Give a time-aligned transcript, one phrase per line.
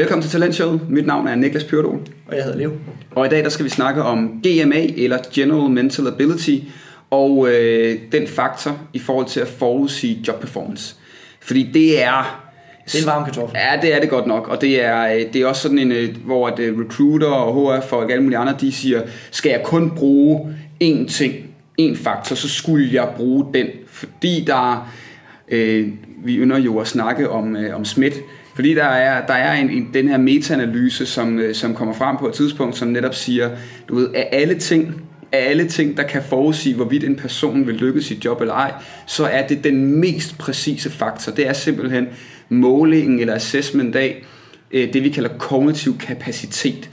[0.00, 0.80] Velkommen til Talentshowet.
[0.88, 2.00] Mit navn er Niklas Pørdol.
[2.26, 2.72] Og jeg hedder Leo.
[3.10, 6.56] Og i dag der skal vi snakke om GMA, eller General Mental Ability,
[7.10, 10.96] og øh, den faktor i forhold til at forudsige job performance.
[11.40, 12.46] Fordi det er...
[12.86, 13.58] Det er en varm kartoffel.
[13.58, 15.92] Ja, det er det godt nok, og det er, øh, det er også sådan en,
[15.92, 19.60] øh, hvor at øh, recruiter og HR-folk og alle mulige andre, de siger, skal jeg
[19.64, 20.54] kun bruge
[20.84, 21.34] én ting,
[21.80, 24.90] én faktor, så skulle jeg bruge den, fordi der,
[25.48, 25.88] øh,
[26.24, 28.14] vi ynder jo at snakke om, øh, om smidt,
[28.60, 32.16] fordi der er, der er en, en, den her metaanalyse, som, øh, som kommer frem
[32.16, 33.50] på et tidspunkt, som netop siger,
[33.88, 37.74] du ved, at alle ting, af alle ting, der kan forudsige, hvorvidt en person vil
[37.74, 38.72] lykkes i sit job eller ej,
[39.06, 41.32] så er det den mest præcise faktor.
[41.32, 42.06] Det er simpelthen
[42.48, 44.24] målingen eller assessment af
[44.70, 46.90] øh, det, vi kalder kognitiv kapacitet.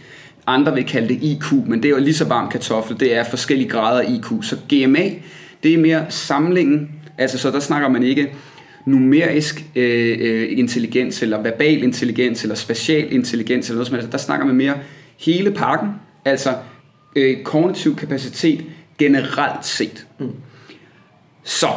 [0.47, 2.99] Andre vil kalde det IQ, men det er jo lige så varm kartoffel.
[2.99, 4.43] Det er forskellige grader af IQ.
[4.43, 5.09] Så GMA,
[5.63, 6.89] det er mere samlingen.
[7.17, 8.29] Altså, så der snakker man ikke
[8.87, 14.11] numerisk øh, øh, intelligens, eller verbal intelligens, eller spatial intelligens, eller noget som helst.
[14.11, 14.73] Der snakker man mere
[15.17, 15.89] hele pakken,
[16.25, 16.55] altså
[17.15, 18.63] øh, kognitiv kapacitet
[18.97, 20.07] generelt set.
[20.19, 20.31] Mm.
[21.43, 21.67] Så,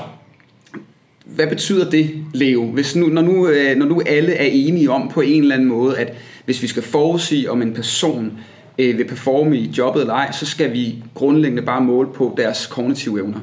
[1.25, 2.65] hvad betyder det, Leo?
[2.65, 5.69] Hvis nu, når, nu, øh, når nu alle er enige om på en eller anden
[5.69, 8.39] måde, at hvis vi skal forudsige, om en person
[8.79, 12.67] øh, vil performe i jobbet eller ej, så skal vi grundlæggende bare måle på deres
[12.67, 13.41] kognitive evner.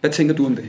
[0.00, 0.64] Hvad tænker du om det?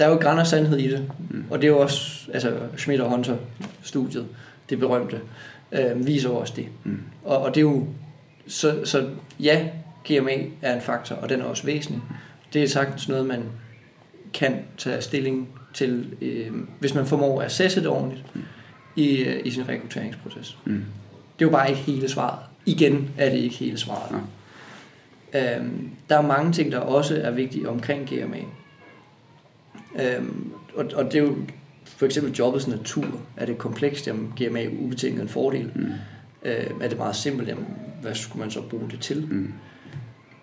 [0.00, 1.44] Der er jo græn og sandhed i det, mm.
[1.50, 3.36] og det er jo også, altså Schmidt og Hunter
[3.82, 4.26] studiet,
[4.70, 5.20] det berømte,
[5.72, 6.66] øh, viser også det.
[6.84, 7.00] Mm.
[7.24, 7.86] Og, og det er jo,
[8.46, 9.08] så, så
[9.40, 9.68] ja,
[10.04, 12.02] GMA er en faktor, og den er også væsentlig.
[12.52, 13.42] Det er sagtens noget, man
[14.34, 18.42] kan tage stilling til, øh, hvis man formår at assesse det ordentligt mm.
[18.96, 20.58] i, øh, i sin rekrutteringsproces.
[20.64, 20.84] Mm.
[21.38, 22.38] Det er jo bare ikke hele svaret.
[22.66, 24.16] Igen er det ikke hele svaret.
[25.34, 25.56] Ja.
[25.56, 28.38] Øhm, der er mange ting, der også er vigtige omkring GMA.
[29.94, 31.36] Øhm, og, og det er jo
[31.84, 33.06] for eksempel jobbets natur.
[33.36, 35.70] Er det komplekst, jamen GMA ubetinget en fordel.
[35.74, 35.92] Mm.
[36.42, 37.66] Øh, er det meget simpelt, jamen
[38.02, 39.28] hvad skulle man så bruge det til?
[39.30, 39.52] Mm.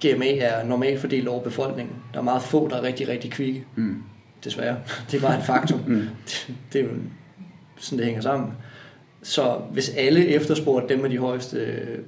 [0.06, 1.96] GMA er normalt fordelt over befolkningen.
[2.14, 3.66] Der er meget få, der er rigtig, rigtig kvikke.
[3.76, 4.04] Mm.
[4.44, 4.78] Desværre.
[5.12, 5.80] Det er bare en faktum.
[5.88, 6.08] mm.
[6.26, 6.92] det, det er jo
[7.78, 8.52] sådan, det hænger sammen.
[9.24, 11.58] Så hvis alle efterspurgte dem med, de højeste,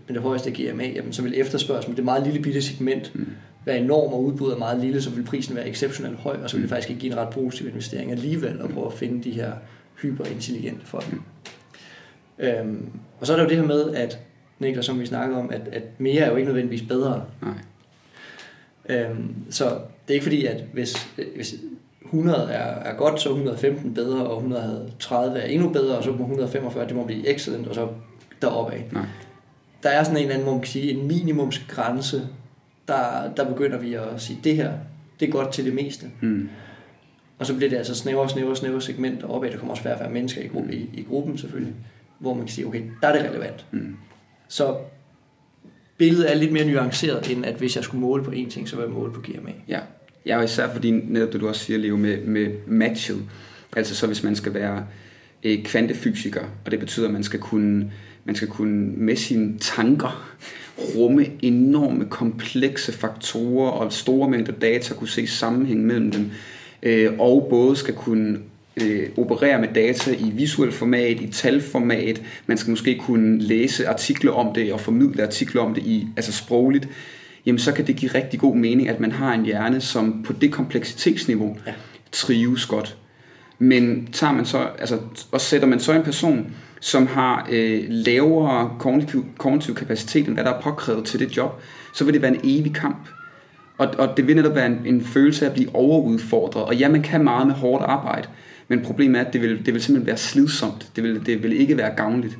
[0.07, 3.27] med det højeste GMA, jamen, så vil efterspørgselen, det er meget lille bitte segment, mm.
[3.69, 6.55] Være enorm, og udbuddet er meget lille, så vil prisen være exceptionelt høj, og så
[6.55, 6.75] vil det mm.
[6.75, 9.51] faktisk ikke give en ret positiv investering alligevel at prøve at finde de her
[10.01, 11.13] hyperintelligente folk.
[11.13, 11.21] Mm.
[12.39, 14.19] Øhm, og så er der jo det her med, at
[14.59, 17.23] Niklas, som vi snakkede om, at, at mere er jo ikke nødvendigvis bedre.
[17.41, 17.53] Nej.
[18.89, 19.73] Øhm, så det
[20.07, 21.55] er ikke fordi, at hvis, hvis
[22.05, 26.11] 100 er, er godt, så er 115 bedre, og 130 er endnu bedre, og så
[26.11, 27.87] må 145, det må blive excellent, og så
[28.41, 28.85] deroppe af.
[28.91, 29.05] Nej.
[29.83, 32.27] Der er sådan en eller anden, må man sige, en minimumsgrænse,
[32.89, 34.73] der, der begynder vi at sige, det her,
[35.19, 36.05] det er godt til det meste.
[36.21, 36.49] Mm.
[37.39, 39.51] Og så bliver det altså snævere, snævere, snævere segment oppe af.
[39.51, 41.73] Der kommer også færre og færre mennesker i, gruppen, i, i gruppen selvfølgelig,
[42.19, 43.65] hvor man kan sige, okay, der er det relevant.
[43.71, 43.95] Mm.
[44.47, 44.77] Så
[45.97, 48.75] billedet er lidt mere nuanceret, end at hvis jeg skulle måle på én ting, så
[48.75, 49.51] vil jeg måle på GMA.
[49.67, 49.79] Ja,
[50.25, 53.23] ja og især fordi netop det du også siger, Leo, med, med matchet.
[53.75, 54.85] Altså så hvis man skal være
[55.43, 57.91] øh, kvantefysiker, og det betyder, at man skal kunne,
[58.25, 60.35] man skal kunne med sine tanker
[60.95, 66.31] rumme enorme komplekse faktorer og store mængder data, kunne se sammenhæng mellem dem,
[66.83, 68.39] øh, og både skal kunne
[68.81, 72.21] øh, operere med data i visuel format, i talformat.
[72.47, 76.31] Man skal måske kunne læse artikler om det og formidle artikler om det i altså
[76.31, 76.87] sprogligt.
[77.45, 80.33] Jamen så kan det give rigtig god mening, at man har en hjerne, som på
[80.33, 81.73] det kompleksitetsniveau ja.
[82.11, 82.97] trives godt.
[83.59, 84.99] Men tager man så, altså,
[85.31, 90.43] og sætter man så en person, som har øh, lavere kognitiv, kognitiv kapacitet, end hvad
[90.43, 91.61] der er påkrævet til det job,
[91.93, 93.07] så vil det være en evig kamp.
[93.77, 96.63] Og, og det vil netop være en, en følelse af at blive overudfordret.
[96.63, 98.27] Og ja, man kan meget med hårdt arbejde,
[98.67, 100.91] men problemet er, at det vil, det vil simpelthen være slidsomt.
[100.95, 102.37] Det vil, det vil ikke være gavnligt.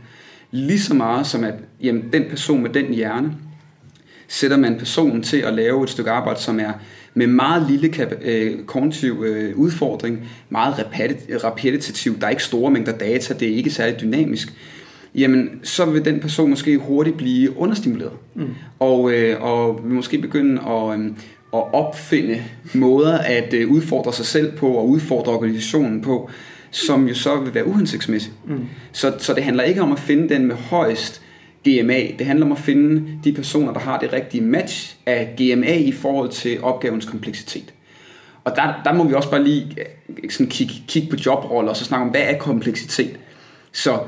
[0.52, 3.34] Lige så meget som at jamen, den person med den hjerne,
[4.28, 6.74] sætter man personen til at lave et stykke arbejde, som er
[7.14, 10.86] med meget lille øh, kognitiv øh, udfordring, meget
[11.44, 14.54] repetitiv, der er ikke store mængder data, det er ikke særlig dynamisk,
[15.16, 18.14] jamen så vil den person måske hurtigt blive understimuleret.
[18.36, 18.48] Mm.
[18.80, 21.06] Og, øh, og måske begynde at, øh,
[21.54, 26.30] at opfinde måder at øh, udfordre sig selv på og udfordre organisationen på,
[26.72, 28.36] som jo så vil være uhensigtsmæssigt.
[28.48, 28.66] Mm.
[28.92, 31.22] Så, så det handler ikke om at finde den med højst
[31.70, 32.00] GMA.
[32.20, 35.92] Det handler om at finde de personer, der har det rigtige match af GMA i
[35.92, 37.74] forhold til opgavens kompleksitet.
[38.44, 39.76] Og der, der må vi også bare lige
[40.24, 43.20] øh, sådan kigge, kigge på jobroller og så snakke om, hvad er kompleksitet?
[43.72, 44.00] Så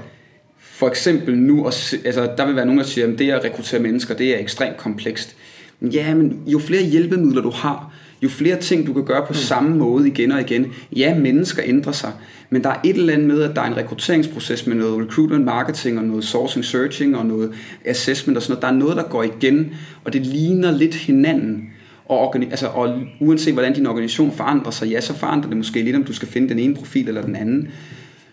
[0.59, 4.15] for eksempel nu, altså, der vil være nogen, der siger, at det at rekruttere mennesker,
[4.15, 5.35] det er ekstremt komplekst.
[5.81, 9.35] Ja, men jo flere hjælpemidler du har, jo flere ting du kan gøre på mm.
[9.35, 10.65] samme måde igen og igen.
[10.95, 12.11] Ja, mennesker ændrer sig,
[12.49, 15.45] men der er et eller andet med, at der er en rekrutteringsproces med noget recruitment
[15.45, 17.51] marketing og noget sourcing searching og noget
[17.85, 18.61] assessment og sådan noget.
[18.61, 19.73] Der er noget, der går igen,
[20.03, 21.69] og det ligner lidt hinanden.
[22.05, 25.95] Og, altså, og uanset hvordan din organisation forandrer sig, ja, så forandrer det måske lidt,
[25.95, 27.69] om du skal finde den ene profil eller den anden.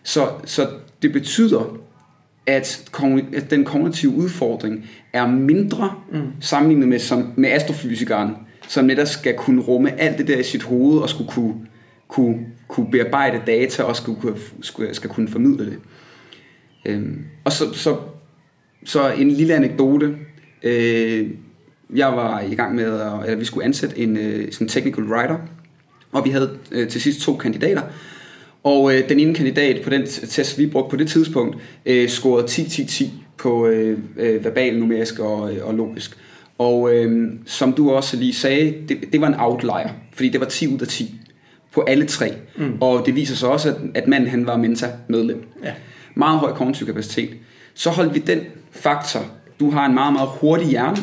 [0.02, 0.67] Så, så
[1.02, 1.79] det betyder,
[2.46, 2.91] at,
[3.37, 6.20] at den kognitive udfordring er mindre mm.
[6.41, 8.34] sammenlignet med, som, med astrofysikeren,
[8.69, 11.55] som netop skal kunne rumme alt det der i sit hoved og skulle kunne,
[12.09, 15.79] kunne, kunne bearbejde data og skulle, kunne, skulle, skal kunne formidle det.
[16.87, 17.97] Øhm, og så, så,
[18.85, 20.17] så en lille anekdote.
[20.62, 21.31] Øh,
[21.94, 25.38] jeg var i gang med, at, eller vi skulle ansætte en øh, sådan technical writer,
[26.12, 27.82] og vi havde øh, til sidst to kandidater,
[28.62, 31.56] og øh, den ene kandidat på den test, vi brugte på det tidspunkt,
[31.87, 33.06] øh, scorede 10-10-10
[33.37, 36.19] på øh, øh, verbal, numerisk og, øh, og logisk.
[36.58, 40.46] Og øh, som du også lige sagde, det, det var en outlier, fordi det var
[40.46, 41.14] 10 ud af 10
[41.72, 42.32] på alle tre.
[42.56, 42.76] Mm.
[42.81, 45.44] Og det viser sig også, at, at manden han var Mensa-medlem.
[45.64, 45.72] Ja.
[46.14, 47.31] Meget høj kognitiv kapacitet.
[47.75, 48.40] Så holdt vi den
[48.70, 49.20] faktor,
[49.60, 50.96] du har en meget, meget hurtig hjerne,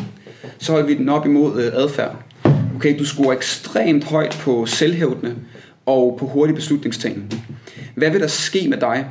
[0.57, 2.15] så holdt vi den op imod øh, adfærd.
[2.75, 5.35] Okay, du scorer ekstremt højt på selvhævdende
[5.85, 7.33] og på hurtig beslutningstagning.
[7.95, 9.05] Hvad vil der ske med dig?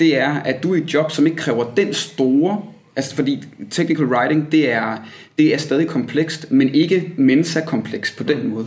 [0.00, 2.62] Det er, at du er i et job, som ikke kræver den store
[2.96, 4.96] Altså fordi technical writing, det er,
[5.38, 8.66] det er stadig komplekst, men ikke mensa komplekst på den måde.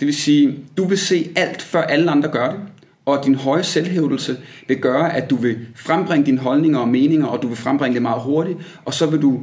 [0.00, 2.60] Det vil sige, du vil se alt, før alle andre gør det,
[3.06, 4.36] og din høje selvhævdelse
[4.68, 8.02] vil gøre, at du vil frembringe dine holdninger og meninger, og du vil frembringe det
[8.02, 9.40] meget hurtigt, og så vil du,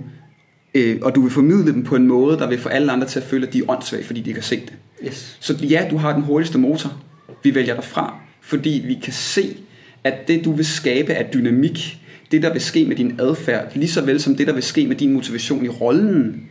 [0.73, 3.19] øh, og du vil formidle dem på en måde, der vil få alle andre til
[3.19, 4.73] at føle, at de er åndssvage, fordi de har set det.
[5.07, 5.37] Yes.
[5.39, 7.01] Så ja, du har den hurtigste motor.
[7.43, 9.57] Vi vælger dig fra, fordi vi kan se,
[10.03, 11.97] at det du vil skabe af dynamik,
[12.31, 14.87] det der vil ske med din adfærd, lige så vel som det der vil ske
[14.87, 16.49] med din motivation i rollen,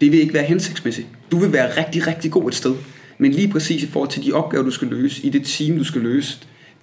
[0.00, 1.06] det vil ikke være hensigtsmæssigt.
[1.30, 2.74] Du vil være rigtig, rigtig god et sted.
[3.18, 5.84] Men lige præcis i forhold til de opgaver, du skal løse, i det team, du
[5.84, 6.38] skal løse,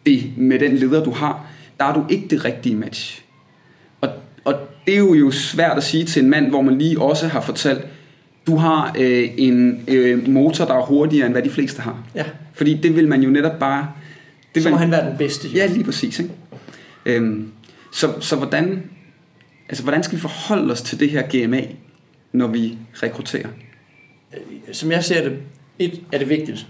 [0.06, 1.46] det med den leder, du har,
[1.80, 3.24] der er du ikke det rigtige match.
[4.02, 4.10] Og,
[4.44, 4.54] og
[4.86, 7.42] det er jo, jo svært at sige til en mand, hvor man lige også har
[7.42, 7.88] fortalt,
[8.48, 12.04] du har øh, en øh, motor, der er hurtigere, end hvad de fleste har.
[12.16, 12.24] Ja.
[12.54, 13.88] Fordi det vil man jo netop bare...
[14.56, 15.48] Det så må man, han være den bedste.
[15.48, 15.56] Jo.
[15.56, 16.20] Ja, lige præcis.
[16.20, 16.32] Ikke?
[17.06, 17.52] Øhm,
[17.92, 18.90] så, så hvordan,
[19.70, 21.62] altså, hvordan skal vi forholde os til det her GMA,
[22.32, 23.48] når vi rekrutterer?
[24.72, 25.40] Som jeg ser det,
[25.80, 26.68] et er det vigtigt.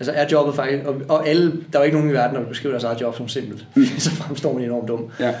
[0.00, 2.48] Altså er jobbet faktisk, og, og alle, der er jo ikke nogen i verden, der
[2.48, 3.66] beskriver deres eget job som simpelt.
[3.76, 3.84] Mm.
[3.98, 5.10] så fremstår man enormt dum.
[5.20, 5.34] Ja.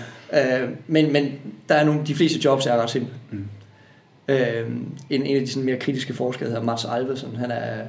[0.62, 1.32] Øh, men, men
[1.68, 3.14] der er nogle, de fleste jobs er ret simple.
[3.30, 3.44] Mm.
[4.28, 4.70] Øh,
[5.10, 7.84] en, en af de sådan mere kritiske forskere hedder Mats Alvesen, han er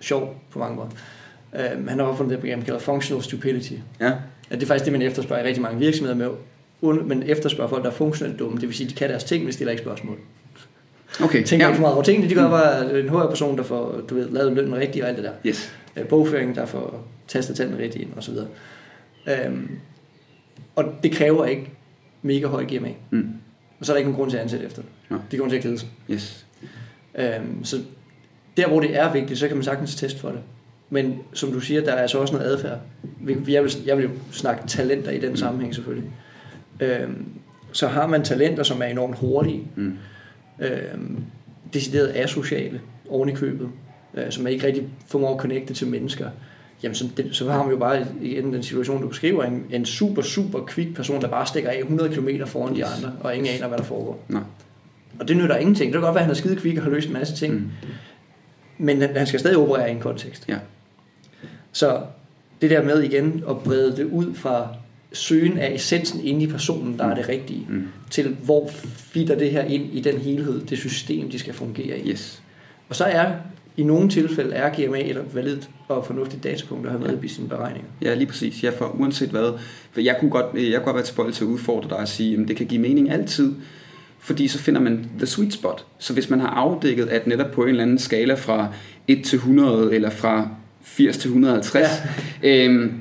[0.00, 0.90] sjov på mange måder.
[1.54, 3.74] Øh, han har opfundet det program, der kalder Functional Stupidity.
[4.00, 4.12] Ja.
[4.50, 6.30] At det er faktisk det, man efterspørger i rigtig mange virksomheder med,
[7.04, 8.60] men efterspørger folk, der er funktionelt dumme.
[8.60, 10.18] Det vil sige, at de kan deres ting, men stiller ikke spørgsmål.
[11.22, 11.44] Okay.
[11.44, 11.70] Tænker ja.
[11.70, 12.28] ikke for meget over tingene.
[12.28, 15.24] De gør bare en HR-person, der får du ved, lavet lønnen rigtigt og alt det
[15.24, 15.32] der.
[15.46, 15.72] Yes.
[15.96, 18.48] Øh, bogføring, der får tastet tallene rigtigt ind og så videre.
[19.28, 19.70] Øhm,
[20.76, 21.70] og det kræver ikke
[22.22, 22.88] mega høj GMA.
[23.10, 23.28] Mm.
[23.80, 24.90] Og så er der ikke nogen grund til at ansætte efter det.
[25.10, 25.16] Ja.
[25.30, 25.88] Det kommer til at kede sig.
[26.10, 26.46] Yes.
[27.14, 27.76] Øhm, så
[28.56, 30.40] der, hvor det er vigtigt, så kan man sagtens teste for det.
[30.90, 32.78] Men som du siger, der er altså også noget adfærd.
[33.48, 35.36] Jeg vil, jeg vil jo snakke talenter i den mm.
[35.36, 36.10] sammenhæng selvfølgelig.
[36.80, 37.26] Øhm,
[37.72, 39.98] så har man talenter, som er enormt hurtige, mm.
[40.58, 41.24] øhm,
[41.72, 43.68] decideret asociale oven i købet,
[44.14, 46.30] øh, som er ikke rigtig formår at connecte til mennesker,
[46.82, 49.84] jamen så, det, så har man jo bare igen den situation, du beskriver, en, en
[49.84, 53.54] super, super kvik person, der bare stikker af 100 km foran de andre, og ingen
[53.54, 54.24] aner, hvad der foregår.
[54.28, 54.42] Nej.
[55.20, 55.92] Og det nytter ingenting.
[55.92, 57.54] Det kan godt være, at han er skide kvik og har løst en masse ting,
[57.54, 57.70] mm.
[58.78, 60.48] men han skal stadig operere i en kontekst.
[60.48, 60.58] Ja.
[61.74, 62.00] Så
[62.60, 64.68] det der med igen at brede det ud fra
[65.12, 67.88] søgen af essensen inde i personen, der er det rigtige, mm.
[68.10, 72.10] til hvor fitter det her ind i den helhed, det system, de skal fungere i.
[72.10, 72.42] Yes.
[72.88, 73.32] Og så er
[73.76, 77.24] i nogle tilfælde er GMA et validt og fornuftigt datapunkt at have med ja.
[77.24, 77.88] i sine beregninger.
[78.02, 78.64] Ja, lige præcis.
[78.64, 79.52] Ja, for uanset hvad.
[79.92, 82.40] For jeg kunne godt, jeg kunne godt være tilbøjelig til at udfordre dig og sige,
[82.40, 83.54] at det kan give mening altid,
[84.18, 85.86] fordi så finder man the sweet spot.
[85.98, 88.68] Så hvis man har afdækket, at netop på en eller anden skala fra
[89.08, 90.48] 1 til 100, eller fra
[90.84, 91.88] 80 til 150,
[92.42, 92.64] ja.
[92.64, 92.92] øhm,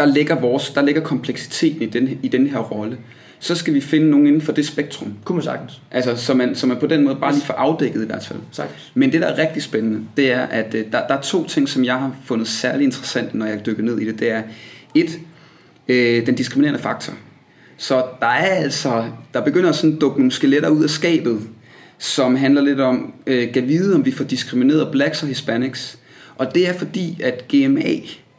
[0.00, 2.98] der, ligger vores, der ligger kompleksiteten i den, i den her rolle.
[3.38, 5.14] Så skal vi finde nogen inden for det spektrum.
[5.24, 5.80] Kunne man sagtens.
[5.90, 8.38] Altså, så man, så man på den måde bare lige får afdækket i hvert fald.
[8.52, 8.92] Sagtens.
[8.94, 11.68] Men det, der er rigtig spændende, det er, at øh, der, der er to ting,
[11.68, 14.18] som jeg har fundet særlig interessant, når jeg dykker ned i det.
[14.18, 14.42] Det er,
[14.94, 15.18] et,
[15.88, 17.12] øh, den diskriminerende faktor.
[17.76, 21.40] Så der er altså, der begynder sådan at dukke nogle skeletter ud af skabet,
[21.98, 25.98] som handler lidt om, øh, kan vide, om vi får diskrimineret blacks og hispanics.
[26.36, 27.82] Og det er fordi, at GMA,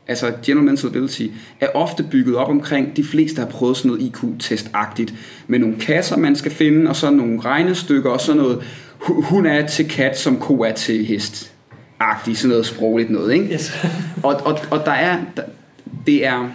[0.08, 1.28] altså General Mental Ability,
[1.60, 5.14] er ofte bygget op omkring, de fleste har prøvet sådan noget IQ-test-agtigt,
[5.48, 8.64] med nogle kasser, man skal finde, og så nogle regnestykker, og så noget,
[9.00, 11.50] hun er til kat, som ko er til hest.
[12.00, 13.54] agtigt sådan noget sprogligt noget, ikke?
[13.54, 13.72] Yes.
[14.24, 15.44] Og, og, og der er, der,
[16.08, 16.50] det er,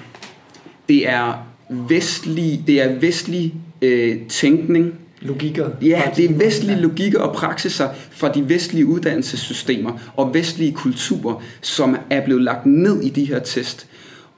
[0.88, 5.70] det er vestlig, det er vestlig øh, tænkning, Logikker.
[5.82, 11.96] Ja, det er vestlige logikker og praksiser fra de vestlige uddannelsessystemer og vestlige kulturer, som
[12.10, 13.86] er blevet lagt ned i de her test.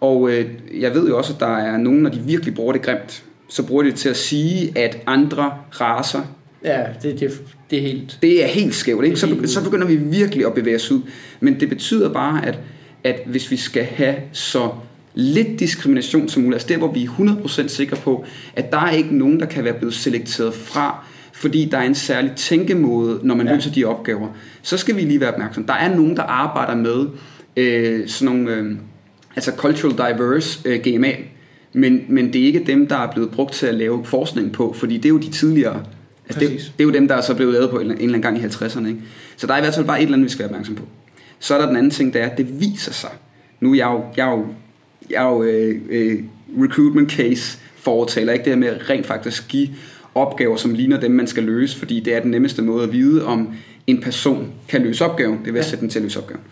[0.01, 0.47] Og øh,
[0.81, 3.67] jeg ved jo også, at der er nogen, når de virkelig bruger det grimt, så
[3.67, 6.23] bruger de det til at sige, at andre raser,
[6.65, 8.19] Ja, det, det, det er helt...
[8.23, 9.05] det er helt skævt.
[9.05, 9.17] Ikke?
[9.17, 11.01] Så, så begynder vi virkelig at bevæge os ud.
[11.41, 12.59] Men det betyder bare, at,
[13.05, 14.71] at hvis vi skal have så
[15.15, 18.25] lidt diskrimination som muligt, altså der hvor vi er 100% sikre på,
[18.57, 21.95] at der er ikke nogen, der kan være blevet selekteret fra, fordi der er en
[21.95, 23.55] særlig tænkemåde, når man ja.
[23.55, 24.29] Løser de opgaver,
[24.63, 25.65] så skal vi lige være opmærksom.
[25.65, 27.07] Der er nogen, der arbejder med
[27.57, 28.77] øh, sådan nogle, øh,
[29.37, 31.13] altså cultural diverse øh, GMA,
[31.73, 34.73] men, men det er ikke dem, der er blevet brugt til at lave forskning på,
[34.73, 35.85] fordi det er jo de tidligere,
[36.29, 36.73] altså det, Præcis.
[36.79, 38.41] det er jo dem, der er så blevet lavet på en eller anden gang i
[38.41, 38.87] 50'erne.
[38.87, 39.01] Ikke?
[39.37, 40.85] Så der er i hvert fald bare et eller andet, vi skal være opmærksom på.
[41.39, 43.11] Så er der den anden ting, der er, at det viser sig.
[43.61, 44.47] Nu er jeg jo, jeg er jo,
[45.11, 46.19] jeg er jo øh, øh,
[46.63, 49.69] recruitment case fortaler, ikke det her med at rent faktisk give
[50.15, 53.25] opgaver, som ligner dem, man skal løse, fordi det er den nemmeste måde at vide,
[53.25, 53.55] om
[53.87, 55.69] en person kan løse opgaven, det vil at Ja.
[55.71, 56.43] sætte den til at løse opgaven.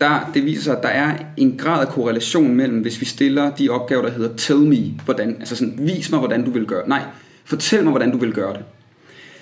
[0.00, 3.50] Der, det viser sig, at der er en grad af korrelation mellem, hvis vi stiller
[3.54, 6.88] de opgaver, der hedder tell me, hvordan, altså sådan, vis mig, hvordan du vil gøre.
[6.88, 7.02] Nej,
[7.44, 8.62] fortæl mig, hvordan du vil gøre det.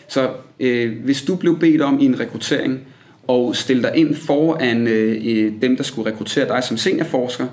[0.09, 2.81] Så øh, hvis du blev bedt om i en rekruttering
[3.27, 7.47] og stille dig ind foran øh, øh, dem, der skulle rekruttere dig som seniorforsker,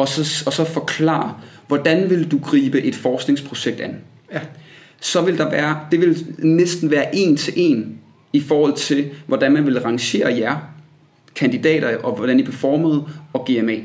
[0.00, 1.34] og så, og så forklare,
[1.68, 3.96] hvordan vil du gribe et forskningsprojekt an,
[4.32, 4.40] Ja.
[5.00, 7.98] så vil der være, det vil næsten være en til en
[8.32, 10.56] i forhold til, hvordan man vil rangere jer
[11.36, 13.76] kandidater, og hvordan I performede, og GMA.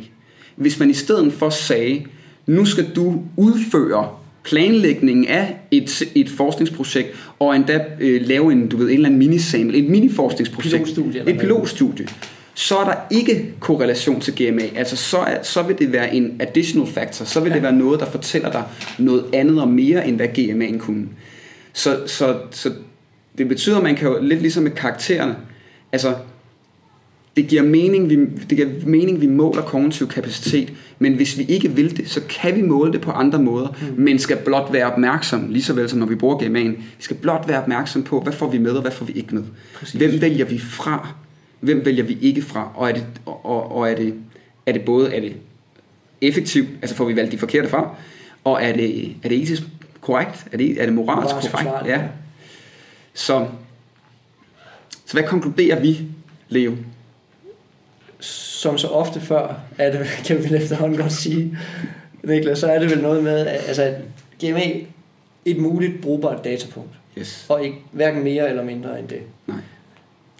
[0.55, 2.05] Hvis man i stedet for sagde,
[2.45, 4.10] nu skal du udføre
[4.43, 7.07] planlægningen af et, et forskningsprojekt,
[7.39, 11.39] og endda øh, lave en, du ved, en eller anden minisample, et miniforskningsprojekt, Pilotstudie et
[11.39, 12.07] pilotstudie,
[12.58, 14.64] så er der ikke korrelation til GMA.
[14.76, 18.00] Altså så, er, så vil det være en additional factor, så vil det være noget,
[18.00, 18.64] der fortæller dig
[19.00, 21.08] noget andet og mere, end hvad GMA'en kunne.
[21.74, 22.72] Så, så, så
[23.38, 25.36] det betyder, at man kan jo lidt ligesom med karaktererne,
[25.92, 26.16] altså
[27.36, 28.16] det giver mening, vi,
[28.50, 32.56] det giver mening, vi måler kognitiv kapacitet, men hvis vi ikke vil det, så kan
[32.56, 34.04] vi måle det på andre måder, mm.
[34.04, 37.18] men skal blot være opmærksom, lige så vel som når vi bruger GMA'en, vi skal
[37.18, 39.44] blot være opmærksom på, hvad får vi med, og hvad får vi ikke med.
[39.74, 40.02] Præcis.
[40.02, 41.16] Hvem vælger vi fra?
[41.65, 42.72] Hvem vælger vi ikke fra?
[42.75, 44.13] Og er det, og, og, er det,
[44.65, 45.36] er det både er det
[46.22, 47.95] effektivt, altså får vi valgt de forkerte fra,
[48.43, 49.63] og er det, er det etisk
[50.01, 50.48] korrekt?
[50.51, 51.88] Er det, er det moralsk, Moralsk korrekt?
[51.88, 52.01] Ja.
[53.13, 53.48] Så,
[55.05, 56.01] så hvad konkluderer vi,
[56.50, 56.75] Leo?
[58.19, 61.57] Som så ofte før, er det, kan vi efterhånden godt sige,
[62.24, 63.95] Niklas, så er det vel noget med, at altså, at
[64.41, 64.72] GMA
[65.45, 67.45] et muligt brugbart datapunkt, Yes.
[67.50, 69.19] og ikke, hverken mere eller mindre end det.
[69.48, 69.57] Nej.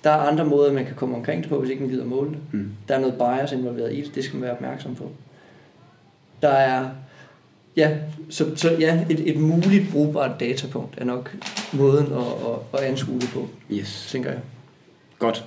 [0.06, 2.30] Der er andre måder, man kan komme omkring det på, hvis ikke man gider måle
[2.30, 2.38] det.
[2.52, 2.70] Mm.
[2.88, 5.12] Der er noget bias involveret i det, det skal man være opmærksom på.
[6.42, 6.86] Der er,
[7.78, 7.90] ja,
[8.30, 11.36] så, så ja, et, et muligt brugbart datapunkt er nok
[11.74, 14.08] måden at, at, at anskue det på, Yes.
[14.12, 14.40] tænker jeg.
[15.20, 15.46] Godt.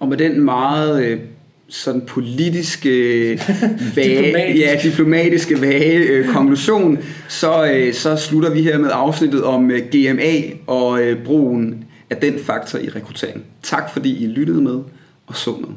[0.00, 1.20] Og med den meget øh,
[1.68, 2.88] sådan politiske
[3.96, 4.60] vage, Diplomatisk.
[4.64, 9.82] ja, diplomatiske vage øh, konklusion, så, øh, så slutter vi her med afsnittet om øh,
[9.90, 13.44] GMA og øh, brugen af den faktor i rekruttering.
[13.62, 14.82] Tak fordi I lyttede med
[15.26, 15.68] og så med.